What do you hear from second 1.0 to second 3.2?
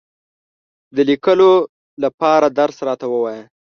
لیکلو دپاره درس راته